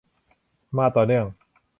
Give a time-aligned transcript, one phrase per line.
[0.77, 1.25] มาต่อเนื่อง